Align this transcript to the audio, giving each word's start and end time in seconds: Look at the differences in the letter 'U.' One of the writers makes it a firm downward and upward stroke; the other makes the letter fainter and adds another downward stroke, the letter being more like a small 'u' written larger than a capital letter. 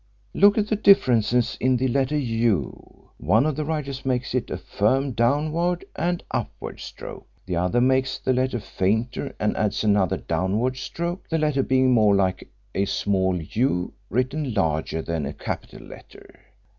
Look 0.33 0.57
at 0.57 0.65
the 0.65 0.75
differences 0.75 1.57
in 1.59 1.77
the 1.77 1.87
letter 1.87 2.17
'U.' 2.17 3.09
One 3.17 3.45
of 3.45 3.55
the 3.55 3.63
writers 3.63 4.03
makes 4.03 4.33
it 4.33 4.49
a 4.49 4.57
firm 4.57 5.11
downward 5.11 5.85
and 5.95 6.23
upward 6.31 6.79
stroke; 6.79 7.27
the 7.45 7.57
other 7.57 7.79
makes 7.79 8.17
the 8.17 8.33
letter 8.33 8.59
fainter 8.59 9.35
and 9.39 9.55
adds 9.55 9.83
another 9.83 10.17
downward 10.17 10.77
stroke, 10.77 11.29
the 11.29 11.37
letter 11.37 11.61
being 11.61 11.93
more 11.93 12.15
like 12.15 12.49
a 12.73 12.85
small 12.85 13.39
'u' 13.39 13.93
written 14.09 14.55
larger 14.55 15.03
than 15.03 15.27
a 15.27 15.33
capital 15.33 15.85
letter. 15.85 16.45